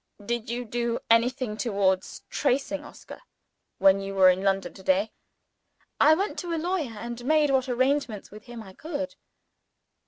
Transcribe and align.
"Did 0.25 0.49
you 0.49 0.65
do 0.65 0.97
anything 1.11 1.57
towards 1.57 2.23
tracing 2.27 2.83
Oscar, 2.83 3.21
when 3.77 3.99
you 4.01 4.15
were 4.15 4.31
in 4.31 4.41
London 4.41 4.73
to 4.73 4.81
day?" 4.81 5.11
"I 5.99 6.15
went 6.15 6.39
to 6.39 6.55
a 6.55 6.57
lawyer, 6.57 6.97
and 6.97 7.23
made 7.23 7.51
what 7.51 7.69
arrangements 7.69 8.31
with 8.31 8.45
him 8.45 8.63
I 8.63 8.73
could." 8.73 9.13